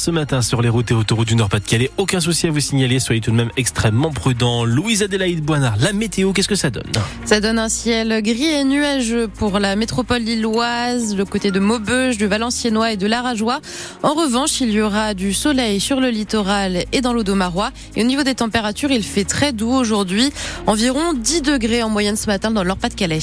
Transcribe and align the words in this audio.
ce 0.00 0.10
matin 0.10 0.40
sur 0.40 0.62
les 0.62 0.70
routes 0.70 0.90
et 0.90 0.94
autoroutes 0.94 1.28
du 1.28 1.36
Nord-Pas-de-Calais. 1.36 1.90
Aucun 1.98 2.20
souci 2.20 2.46
à 2.46 2.50
vous 2.50 2.60
signaler, 2.60 2.98
soyez 3.00 3.20
tout 3.20 3.30
de 3.30 3.36
même 3.36 3.50
extrêmement 3.58 4.10
prudents. 4.10 4.64
Louise 4.64 5.02
Adélaïde 5.02 5.44
Boinard, 5.44 5.76
la 5.76 5.92
météo, 5.92 6.32
qu'est-ce 6.32 6.48
que 6.48 6.54
ça 6.54 6.70
donne 6.70 6.90
Ça 7.26 7.40
donne 7.40 7.58
un 7.58 7.68
ciel 7.68 8.22
gris 8.22 8.46
et 8.46 8.64
nuageux 8.64 9.28
pour 9.28 9.58
la 9.58 9.76
métropole 9.76 10.22
lilloise, 10.22 11.14
le 11.14 11.26
côté 11.26 11.50
de 11.50 11.60
Maubeuge, 11.60 12.16
du 12.16 12.26
Valenciennois 12.26 12.92
et 12.92 12.96
de 12.96 13.06
l'Arajois. 13.06 13.60
En 14.02 14.14
revanche, 14.14 14.62
il 14.62 14.70
y 14.70 14.80
aura 14.80 15.12
du 15.12 15.34
soleil 15.34 15.80
sur 15.80 16.00
le 16.00 16.08
littoral 16.08 16.84
et 16.92 17.02
dans 17.02 17.12
l'Audomarois. 17.12 17.70
Et 17.94 18.02
au 18.02 18.06
niveau 18.06 18.22
des 18.22 18.34
températures, 18.34 18.90
il 18.90 19.04
fait 19.04 19.24
très 19.24 19.52
doux 19.52 19.72
aujourd'hui, 19.72 20.32
environ 20.66 21.12
10 21.12 21.42
degrés 21.42 21.82
en 21.82 21.90
moyenne 21.90 22.16
ce 22.16 22.26
matin 22.26 22.50
dans 22.50 22.62
le 22.62 22.68
Nord-Pas-de-Calais. 22.68 23.20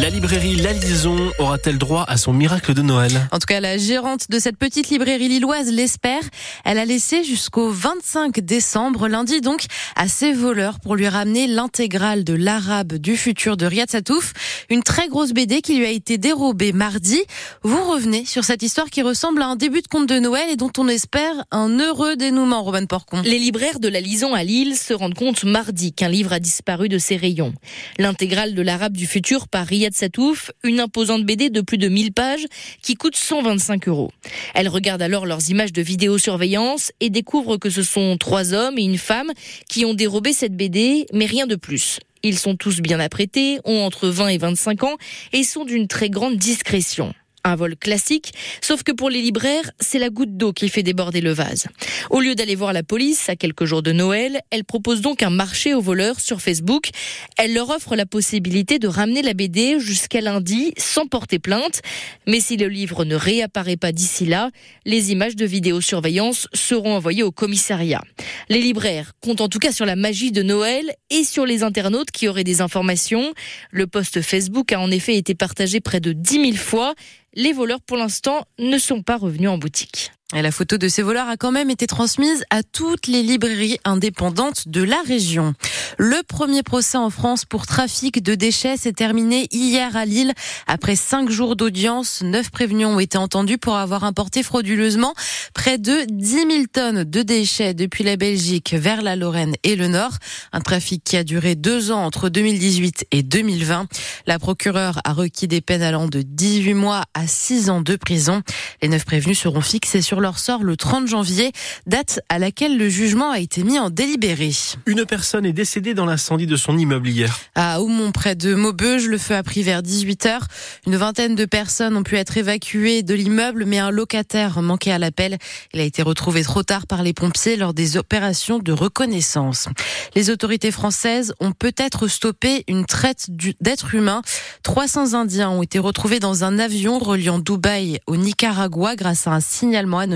La 0.00 0.10
librairie 0.10 0.56
La 0.56 0.72
Lison 0.72 1.30
aura-t-elle 1.38 1.78
droit 1.78 2.04
à 2.08 2.16
son 2.16 2.32
miracle 2.32 2.74
de 2.74 2.82
Noël? 2.82 3.12
En 3.30 3.38
tout 3.38 3.46
cas, 3.46 3.60
la 3.60 3.78
gérante 3.78 4.28
de 4.28 4.40
cette 4.40 4.56
petite 4.56 4.88
librairie 4.88 5.28
lilloise 5.28 5.70
l'espère. 5.70 6.22
Elle 6.64 6.78
a 6.78 6.84
laissé 6.84 7.22
jusqu'au 7.22 7.70
25 7.70 8.40
décembre, 8.40 9.06
lundi 9.06 9.40
donc, 9.40 9.66
à 9.94 10.08
ses 10.08 10.32
voleurs 10.32 10.80
pour 10.80 10.96
lui 10.96 11.06
ramener 11.06 11.46
l'intégrale 11.46 12.24
de 12.24 12.34
l'arabe 12.34 12.94
du 12.94 13.16
futur 13.16 13.56
de 13.56 13.66
Riyad 13.66 13.88
Satouf, 13.88 14.32
une 14.68 14.82
très 14.82 15.06
grosse 15.06 15.32
BD 15.32 15.60
qui 15.60 15.78
lui 15.78 15.86
a 15.86 15.90
été 15.90 16.18
dérobée 16.18 16.72
mardi. 16.72 17.22
Vous 17.62 17.84
revenez 17.84 18.24
sur 18.24 18.42
cette 18.42 18.64
histoire 18.64 18.90
qui 18.90 19.02
ressemble 19.02 19.42
à 19.42 19.46
un 19.46 19.56
début 19.56 19.80
de 19.80 19.86
conte 19.86 20.08
de 20.08 20.18
Noël 20.18 20.50
et 20.50 20.56
dont 20.56 20.72
on 20.76 20.88
espère 20.88 21.44
un 21.52 21.78
heureux 21.78 22.16
dénouement, 22.16 22.64
Robin 22.64 22.86
Porcon. 22.86 23.22
Les 23.22 23.38
libraires 23.38 23.78
de 23.78 23.88
la 23.88 24.00
Lison 24.00 24.34
à 24.34 24.42
Lille 24.42 24.74
se 24.74 24.92
rendent 24.92 25.14
compte 25.14 25.44
mardi 25.44 25.92
qu'un 25.92 26.08
livre 26.08 26.32
a 26.32 26.40
disparu 26.40 26.88
de 26.88 26.98
ses 26.98 27.16
rayons. 27.16 27.54
L'intégrale 27.98 28.54
de 28.54 28.62
l'arabe 28.62 28.96
du 28.96 29.06
futur 29.06 29.46
par 29.46 29.70
Riyad 29.84 29.94
Satouf, 29.94 30.50
une 30.62 30.80
imposante 30.80 31.26
BD 31.26 31.50
de 31.50 31.60
plus 31.60 31.76
de 31.76 31.88
1000 31.88 32.14
pages 32.14 32.46
qui 32.80 32.94
coûte 32.94 33.16
125 33.16 33.86
euros. 33.88 34.10
Elle 34.54 34.68
regarde 34.68 35.02
alors 35.02 35.26
leurs 35.26 35.50
images 35.50 35.74
de 35.74 35.82
vidéosurveillance 35.82 36.90
et 37.00 37.10
découvre 37.10 37.58
que 37.58 37.68
ce 37.68 37.82
sont 37.82 38.16
trois 38.16 38.54
hommes 38.54 38.78
et 38.78 38.82
une 38.82 38.96
femme 38.96 39.30
qui 39.68 39.84
ont 39.84 39.92
dérobé 39.92 40.32
cette 40.32 40.56
BD, 40.56 41.04
mais 41.12 41.26
rien 41.26 41.46
de 41.46 41.54
plus. 41.54 41.98
Ils 42.22 42.38
sont 42.38 42.56
tous 42.56 42.80
bien 42.80 42.98
apprêtés, 42.98 43.58
ont 43.66 43.82
entre 43.82 44.08
20 44.08 44.28
et 44.28 44.38
25 44.38 44.84
ans 44.84 44.96
et 45.34 45.44
sont 45.44 45.66
d'une 45.66 45.86
très 45.86 46.08
grande 46.08 46.36
discrétion. 46.36 47.12
Un 47.46 47.56
vol 47.56 47.76
classique, 47.76 48.32
sauf 48.62 48.82
que 48.82 48.92
pour 48.92 49.10
les 49.10 49.20
libraires, 49.20 49.70
c'est 49.78 49.98
la 49.98 50.08
goutte 50.08 50.34
d'eau 50.34 50.54
qui 50.54 50.70
fait 50.70 50.82
déborder 50.82 51.20
le 51.20 51.32
vase. 51.32 51.66
Au 52.08 52.20
lieu 52.20 52.34
d'aller 52.34 52.54
voir 52.54 52.72
la 52.72 52.82
police 52.82 53.28
à 53.28 53.36
quelques 53.36 53.66
jours 53.66 53.82
de 53.82 53.92
Noël, 53.92 54.40
elle 54.50 54.64
propose 54.64 55.02
donc 55.02 55.22
un 55.22 55.28
marché 55.28 55.74
aux 55.74 55.82
voleurs 55.82 56.20
sur 56.20 56.40
Facebook. 56.40 56.88
Elle 57.36 57.52
leur 57.52 57.68
offre 57.68 57.96
la 57.96 58.06
possibilité 58.06 58.78
de 58.78 58.88
ramener 58.88 59.20
la 59.20 59.34
BD 59.34 59.78
jusqu'à 59.78 60.22
lundi 60.22 60.72
sans 60.78 61.06
porter 61.06 61.38
plainte. 61.38 61.82
Mais 62.26 62.40
si 62.40 62.56
le 62.56 62.68
livre 62.68 63.04
ne 63.04 63.14
réapparaît 63.14 63.76
pas 63.76 63.92
d'ici 63.92 64.24
là, 64.24 64.50
les 64.86 65.12
images 65.12 65.36
de 65.36 65.44
vidéosurveillance 65.44 66.48
seront 66.54 66.96
envoyées 66.96 67.22
au 67.22 67.30
commissariat. 67.30 68.00
Les 68.48 68.62
libraires 68.62 69.12
comptent 69.20 69.42
en 69.42 69.48
tout 69.48 69.58
cas 69.58 69.72
sur 69.72 69.84
la 69.84 69.96
magie 69.96 70.32
de 70.32 70.42
Noël 70.42 70.90
et 71.10 71.24
sur 71.24 71.44
les 71.44 71.62
internautes 71.62 72.10
qui 72.10 72.26
auraient 72.26 72.42
des 72.42 72.62
informations. 72.62 73.34
Le 73.70 73.86
post 73.86 74.22
Facebook 74.22 74.72
a 74.72 74.80
en 74.80 74.90
effet 74.90 75.16
été 75.16 75.34
partagé 75.34 75.80
près 75.80 76.00
de 76.00 76.12
10 76.12 76.52
000 76.52 76.52
fois. 76.56 76.94
Les 77.36 77.52
voleurs, 77.52 77.80
pour 77.80 77.96
l'instant, 77.96 78.46
ne 78.60 78.78
sont 78.78 79.02
pas 79.02 79.16
revenus 79.16 79.50
en 79.50 79.58
boutique. 79.58 80.12
La 80.42 80.50
photo 80.50 80.78
de 80.78 80.88
ces 80.88 81.02
voleurs 81.02 81.28
a 81.28 81.36
quand 81.36 81.52
même 81.52 81.70
été 81.70 81.86
transmise 81.86 82.44
à 82.50 82.64
toutes 82.64 83.06
les 83.06 83.22
librairies 83.22 83.78
indépendantes 83.84 84.66
de 84.66 84.82
la 84.82 85.00
région. 85.06 85.54
Le 85.96 86.22
premier 86.26 86.64
procès 86.64 86.98
en 86.98 87.08
France 87.08 87.44
pour 87.44 87.66
trafic 87.66 88.20
de 88.20 88.34
déchets 88.34 88.76
s'est 88.76 88.92
terminé 88.92 89.46
hier 89.52 89.96
à 89.96 90.04
Lille. 90.04 90.32
Après 90.66 90.96
cinq 90.96 91.30
jours 91.30 91.54
d'audience, 91.54 92.22
neuf 92.22 92.50
prévenus 92.50 92.88
ont 92.88 92.98
été 92.98 93.16
entendus 93.16 93.58
pour 93.58 93.76
avoir 93.76 94.02
importé 94.02 94.42
frauduleusement 94.42 95.14
près 95.54 95.78
de 95.78 96.04
10 96.10 96.26
000 96.26 96.48
tonnes 96.72 97.04
de 97.04 97.22
déchets 97.22 97.72
depuis 97.72 98.02
la 98.02 98.16
Belgique 98.16 98.74
vers 98.76 99.02
la 99.02 99.14
Lorraine 99.14 99.54
et 99.62 99.76
le 99.76 99.86
Nord. 99.86 100.14
Un 100.52 100.60
trafic 100.60 101.04
qui 101.04 101.16
a 101.16 101.22
duré 101.22 101.54
deux 101.54 101.92
ans 101.92 102.04
entre 102.04 102.28
2018 102.28 103.06
et 103.12 103.22
2020. 103.22 103.86
La 104.26 104.40
procureure 104.40 105.00
a 105.04 105.12
requis 105.12 105.46
des 105.46 105.60
peines 105.60 105.82
allant 105.82 106.08
de 106.08 106.22
18 106.22 106.74
mois 106.74 107.04
à 107.14 107.28
6 107.28 107.70
ans 107.70 107.80
de 107.80 107.94
prison. 107.94 108.42
Les 108.82 108.88
neuf 108.88 109.04
prévenus 109.04 109.38
seront 109.38 109.60
fixés 109.60 110.02
sur 110.02 110.20
leur 110.24 110.38
sort 110.38 110.62
le 110.62 110.74
30 110.74 111.06
janvier, 111.06 111.52
date 111.86 112.20
à 112.30 112.38
laquelle 112.38 112.78
le 112.78 112.88
jugement 112.88 113.30
a 113.30 113.40
été 113.40 113.62
mis 113.62 113.78
en 113.78 113.90
délibéré. 113.90 114.52
Une 114.86 115.04
personne 115.04 115.44
est 115.44 115.52
décédée 115.52 115.92
dans 115.92 116.06
l'incendie 116.06 116.46
de 116.46 116.56
son 116.56 116.78
immeuble 116.78 117.08
hier. 117.08 117.38
À 117.54 117.82
Aumont, 117.82 118.10
près 118.10 118.34
de 118.34 118.54
Maubeuge, 118.54 119.06
le 119.06 119.18
feu 119.18 119.34
a 119.34 119.42
pris 119.42 119.62
vers 119.62 119.82
18h. 119.82 120.40
Une 120.86 120.96
vingtaine 120.96 121.34
de 121.34 121.44
personnes 121.44 121.94
ont 121.94 122.02
pu 122.02 122.16
être 122.16 122.38
évacuées 122.38 123.02
de 123.02 123.12
l'immeuble, 123.12 123.66
mais 123.66 123.78
un 123.78 123.90
locataire 123.90 124.62
manquait 124.62 124.92
à 124.92 124.98
l'appel. 124.98 125.36
Il 125.74 125.80
a 125.80 125.82
été 125.82 126.00
retrouvé 126.00 126.42
trop 126.42 126.62
tard 126.62 126.86
par 126.86 127.02
les 127.02 127.12
pompiers 127.12 127.56
lors 127.56 127.74
des 127.74 127.98
opérations 127.98 128.58
de 128.58 128.72
reconnaissance. 128.72 129.68
Les 130.14 130.30
autorités 130.30 130.70
françaises 130.70 131.34
ont 131.38 131.52
peut-être 131.52 132.08
stoppé 132.08 132.64
une 132.66 132.86
traite 132.86 133.26
d'êtres 133.60 133.94
humains. 133.94 134.22
300 134.62 135.12
Indiens 135.12 135.50
ont 135.50 135.62
été 135.62 135.78
retrouvés 135.78 136.18
dans 136.18 136.44
un 136.44 136.58
avion 136.58 136.98
reliant 136.98 137.38
Dubaï 137.38 137.98
au 138.06 138.16
Nicaragua 138.16 138.96
grâce 138.96 139.26
à 139.26 139.32
un 139.32 139.40
signalement 139.40 139.98
anonyme. 139.98 140.13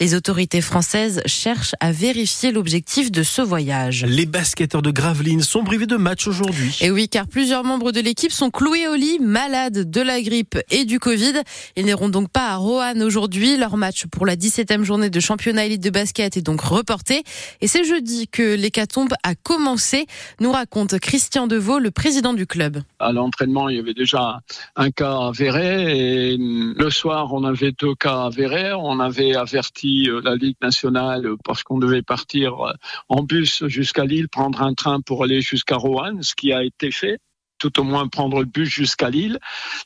Les 0.00 0.14
autorités 0.14 0.60
françaises 0.60 1.22
cherchent 1.26 1.74
à 1.80 1.92
vérifier 1.92 2.52
l'objectif 2.52 3.10
de 3.12 3.22
ce 3.22 3.42
voyage. 3.42 4.04
Les 4.04 4.26
basketteurs 4.26 4.82
de 4.82 4.90
Gravelines 4.90 5.42
sont 5.42 5.64
privés 5.64 5.86
de 5.86 5.96
match 5.96 6.26
aujourd'hui. 6.26 6.78
Et 6.80 6.90
oui, 6.90 7.08
car 7.08 7.26
plusieurs 7.26 7.64
membres 7.64 7.92
de 7.92 8.00
l'équipe 8.00 8.32
sont 8.32 8.50
cloués 8.50 8.88
au 8.88 8.94
lit, 8.94 9.18
malades 9.20 9.90
de 9.90 10.00
la 10.00 10.20
grippe 10.22 10.58
et 10.70 10.84
du 10.84 10.98
Covid. 10.98 11.34
Ils 11.76 11.84
n'iront 11.84 12.08
donc 12.08 12.30
pas 12.30 12.48
à 12.48 12.56
Roanne 12.56 13.02
aujourd'hui. 13.02 13.56
Leur 13.56 13.76
match 13.76 14.06
pour 14.06 14.26
la 14.26 14.36
17e 14.36 14.82
journée 14.82 15.10
de 15.10 15.20
championnat 15.20 15.66
élite 15.66 15.82
de 15.82 15.90
basket 15.90 16.36
est 16.36 16.42
donc 16.42 16.60
reporté. 16.60 17.22
Et 17.60 17.66
c'est 17.66 17.84
jeudi 17.84 18.28
que 18.28 18.54
l'hécatombe 18.54 19.12
a 19.22 19.34
commencé, 19.34 20.06
nous 20.40 20.52
raconte 20.52 20.98
Christian 20.98 21.46
Deveau, 21.46 21.78
le 21.78 21.90
président 21.90 22.34
du 22.34 22.46
club. 22.46 22.82
À 22.98 23.12
l'entraînement, 23.12 23.68
il 23.68 23.76
y 23.76 23.80
avait 23.80 23.94
déjà 23.94 24.40
un 24.76 24.90
cas 24.90 25.28
avéré 25.28 26.30
et 26.30 26.36
le 26.38 26.90
soir, 26.90 27.32
on 27.32 27.44
avait 27.44 27.72
deux 27.72 27.94
cas 27.94 28.24
avérés. 28.24 28.72
On 28.72 29.00
avait 29.00 29.09
averti 29.34 30.08
euh, 30.08 30.20
la 30.22 30.36
Ligue 30.36 30.56
nationale 30.62 31.28
parce 31.44 31.62
qu'on 31.62 31.78
devait 31.78 32.02
partir 32.02 32.60
euh, 32.60 32.72
en 33.08 33.22
bus 33.22 33.64
jusqu'à 33.66 34.04
Lille, 34.04 34.28
prendre 34.28 34.62
un 34.62 34.74
train 34.74 35.00
pour 35.00 35.24
aller 35.24 35.40
jusqu'à 35.40 35.76
Roanne, 35.76 36.22
ce 36.22 36.34
qui 36.34 36.52
a 36.52 36.62
été 36.64 36.90
fait 36.90 37.18
tout 37.58 37.78
au 37.78 37.84
moins 37.84 38.08
prendre 38.08 38.40
le 38.40 38.46
bus 38.46 38.68
jusqu'à 38.68 39.10
Lille. 39.10 39.38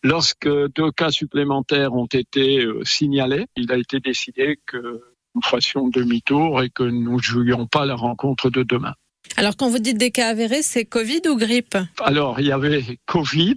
Lorsque 0.03 0.49
deux 0.49 0.93
cas 0.93 1.11
supplémentaires 1.11 1.93
ont 1.93 2.07
été 2.07 2.65
euh, 2.65 2.85
signalés, 2.85 3.47
il 3.57 3.71
a 3.73 3.77
été 3.77 4.01
décidé 4.01 4.61
que 4.65 5.03
nous 5.35 5.43
fassions 5.43 5.89
demi-tour 5.89 6.63
et 6.63 6.71
que 6.71 6.85
nous 6.85 7.17
ne 7.17 7.23
jouions 7.23 7.67
pas 7.67 7.85
la 7.85 7.97
rencontre 7.97 8.49
de 8.49 8.63
demain. 8.63 8.95
Alors 9.37 9.57
quand 9.57 9.69
vous 9.69 9.81
dites 9.81 9.99
des 9.99 10.11
cas 10.11 10.29
avérés, 10.29 10.63
c'est 10.63 10.85
Covid 10.85 11.23
ou 11.29 11.37
grippe? 11.37 11.77
Alors 12.01 12.41
il 12.41 12.47
y 12.47 12.53
avait 12.53 12.85
Covid, 13.07 13.57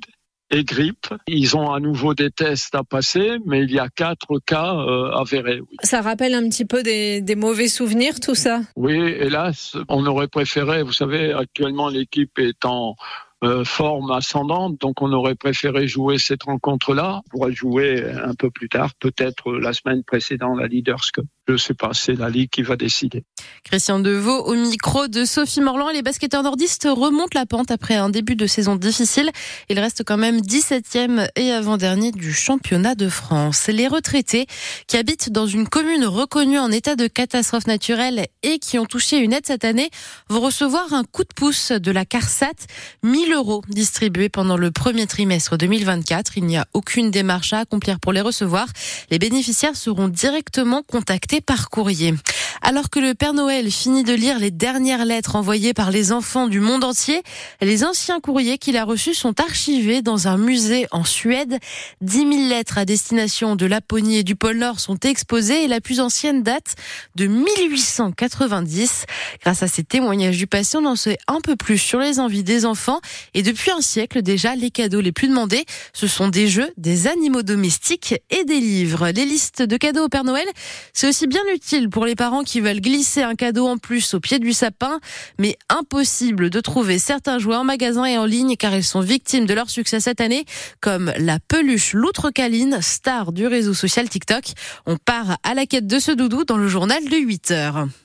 et 0.51 0.63
grippe. 0.63 1.07
Ils 1.27 1.57
ont 1.57 1.71
à 1.71 1.79
nouveau 1.79 2.13
des 2.13 2.31
tests 2.31 2.75
à 2.75 2.83
passer, 2.83 3.37
mais 3.45 3.63
il 3.63 3.71
y 3.71 3.79
a 3.79 3.89
quatre 3.89 4.39
cas 4.45 4.75
euh, 4.75 5.11
avérés. 5.11 5.59
Oui. 5.59 5.77
Ça 5.83 6.01
rappelle 6.01 6.33
un 6.33 6.47
petit 6.49 6.65
peu 6.65 6.83
des, 6.83 7.21
des, 7.21 7.35
mauvais 7.35 7.67
souvenirs, 7.67 8.19
tout 8.19 8.35
ça? 8.35 8.61
Oui, 8.75 8.95
hélas, 8.95 9.75
on 9.89 10.05
aurait 10.05 10.27
préféré, 10.27 10.83
vous 10.83 10.93
savez, 10.93 11.33
actuellement 11.33 11.89
l'équipe 11.89 12.37
est 12.39 12.65
en 12.65 12.95
euh, 13.43 13.63
forme 13.63 14.11
ascendante, 14.11 14.79
donc 14.81 15.01
on 15.01 15.11
aurait 15.13 15.35
préféré 15.35 15.87
jouer 15.87 16.17
cette 16.17 16.43
rencontre-là. 16.43 17.21
On 17.25 17.29
pourrait 17.29 17.53
jouer 17.53 18.03
un 18.03 18.33
peu 18.33 18.49
plus 18.49 18.69
tard, 18.69 18.91
peut-être 18.99 19.51
la 19.51 19.73
semaine 19.73 20.03
précédente, 20.03 20.59
la 20.59 20.67
Leaders 20.67 21.11
Cup. 21.13 21.25
Je 21.47 21.55
sais 21.55 21.73
pas, 21.73 21.91
c'est 21.93 22.13
la 22.13 22.29
Ligue 22.29 22.49
qui 22.49 22.61
va 22.61 22.75
décider. 22.75 23.23
Christian 23.63 23.99
Deveau 23.99 24.37
au 24.37 24.53
micro 24.53 25.07
de 25.07 25.23
Sophie 25.23 25.61
Morland. 25.61 25.89
Les 25.93 26.01
basketteurs 26.01 26.43
nordistes 26.43 26.87
remontent 26.91 27.39
la 27.39 27.45
pente 27.45 27.71
après 27.71 27.95
un 27.95 28.09
début 28.09 28.35
de 28.35 28.47
saison 28.47 28.75
difficile. 28.75 29.31
Ils 29.69 29.79
restent 29.79 30.03
quand 30.03 30.17
même 30.17 30.39
17e 30.41 31.29
et 31.37 31.51
avant-dernier 31.51 32.11
du 32.11 32.33
championnat 32.33 32.95
de 32.95 33.07
France. 33.07 33.67
Les 33.67 33.87
retraités 33.87 34.45
qui 34.87 34.97
habitent 34.97 35.31
dans 35.31 35.47
une 35.47 35.69
commune 35.69 36.03
reconnue 36.03 36.59
en 36.59 36.69
état 36.69 36.97
de 36.97 37.07
catastrophe 37.07 37.67
naturelle 37.67 38.25
et 38.43 38.59
qui 38.59 38.77
ont 38.77 38.85
touché 38.85 39.17
une 39.17 39.31
aide 39.31 39.45
cette 39.45 39.63
année 39.63 39.89
vont 40.29 40.41
recevoir 40.41 40.93
un 40.93 41.05
coup 41.05 41.23
de 41.23 41.33
pouce 41.33 41.71
de 41.71 41.91
la 41.91 42.03
CARSAT. 42.03 42.67
1000 43.03 43.31
euros 43.33 43.63
distribués 43.69 44.27
pendant 44.27 44.57
le 44.57 44.71
premier 44.71 45.07
trimestre 45.07 45.57
2024. 45.57 46.37
Il 46.37 46.45
n'y 46.45 46.57
a 46.57 46.67
aucune 46.73 47.09
démarche 47.09 47.53
à 47.53 47.59
accomplir 47.59 48.01
pour 48.01 48.11
les 48.11 48.21
recevoir. 48.21 48.67
Les 49.11 49.19
bénéficiaires 49.19 49.77
seront 49.77 50.09
directement 50.09 50.83
contactés 50.83 51.36
par 51.41 51.69
courrier. 51.69 52.13
Alors 52.61 52.89
que 52.89 52.99
le 52.99 53.13
Père 53.13 53.33
Noël 53.33 53.71
finit 53.71 54.03
de 54.03 54.13
lire 54.13 54.39
les 54.39 54.51
dernières 54.51 55.05
lettres 55.05 55.35
envoyées 55.35 55.73
par 55.73 55.91
les 55.91 56.11
enfants 56.11 56.47
du 56.47 56.59
monde 56.59 56.83
entier, 56.83 57.21
les 57.61 57.83
anciens 57.83 58.19
courriers 58.19 58.57
qu'il 58.57 58.77
a 58.77 58.83
reçus 58.83 59.13
sont 59.13 59.39
archivés 59.39 60.01
dans 60.01 60.27
un 60.27 60.37
musée 60.37 60.87
en 60.91 61.03
Suède. 61.03 61.59
10 62.01 62.17
000 62.17 62.31
lettres 62.49 62.77
à 62.77 62.85
destination 62.85 63.55
de 63.55 63.65
Laponie 63.65 64.17
et 64.17 64.23
du 64.23 64.35
pôle 64.35 64.57
Nord 64.57 64.79
sont 64.79 64.97
exposées 64.97 65.63
et 65.63 65.67
la 65.67 65.81
plus 65.81 65.99
ancienne 65.99 66.43
date 66.43 66.75
de 67.15 67.27
1890. 67.27 69.05
Grâce 69.41 69.63
à 69.63 69.67
ces 69.67 69.83
témoignages 69.83 70.37
du 70.37 70.47
passé, 70.47 70.77
on 70.77 70.85
en 70.85 70.95
sait 70.95 71.17
un 71.27 71.41
peu 71.41 71.55
plus 71.55 71.77
sur 71.77 71.99
les 71.99 72.19
envies 72.19 72.43
des 72.43 72.65
enfants 72.65 72.99
et 73.33 73.43
depuis 73.43 73.71
un 73.71 73.81
siècle 73.81 74.21
déjà, 74.21 74.55
les 74.55 74.71
cadeaux 74.71 75.01
les 75.01 75.11
plus 75.11 75.27
demandés, 75.27 75.65
ce 75.93 76.07
sont 76.07 76.27
des 76.27 76.47
jeux, 76.47 76.71
des 76.77 77.07
animaux 77.07 77.43
domestiques 77.43 78.15
et 78.29 78.43
des 78.45 78.59
livres. 78.59 79.09
Les 79.09 79.25
listes 79.25 79.61
de 79.61 79.77
cadeaux 79.77 80.05
au 80.05 80.09
Père 80.09 80.23
Noël, 80.23 80.47
c'est 80.93 81.07
aussi 81.07 81.27
bien 81.27 81.41
utile 81.53 81.89
pour 81.89 82.05
les 82.05 82.15
parents 82.15 82.43
qui 82.47 82.61
veulent 82.61 82.79
glisser 82.79 83.21
un 83.21 83.35
cadeau 83.35 83.67
en 83.67 83.77
plus 83.77 84.13
au 84.13 84.19
pied 84.19 84.39
du 84.39 84.53
sapin, 84.53 84.99
mais 85.37 85.57
impossible 85.69 86.49
de 86.49 86.59
trouver 86.61 86.97
certains 86.97 87.37
jouets 87.37 87.57
en 87.57 87.65
magasin 87.65 88.05
et 88.05 88.17
en 88.17 88.25
ligne 88.25 88.55
car 88.55 88.73
ils 88.73 88.83
sont 88.83 89.01
victimes 89.01 89.45
de 89.45 89.53
leur 89.53 89.69
succès 89.69 89.99
cette 89.99 90.21
année, 90.21 90.45
comme 90.79 91.11
la 91.17 91.39
peluche 91.39 91.93
loutre 91.93 92.31
caline, 92.31 92.79
star 92.81 93.33
du 93.33 93.45
réseau 93.45 93.73
social 93.73 94.07
TikTok. 94.07 94.45
On 94.85 94.95
part 94.95 95.37
à 95.43 95.53
la 95.53 95.65
quête 95.65 95.87
de 95.87 95.99
ce 95.99 96.11
doudou 96.11 96.45
dans 96.45 96.57
le 96.57 96.69
journal 96.69 97.03
de 97.03 97.17
8 97.17 97.51
heures. 97.51 97.87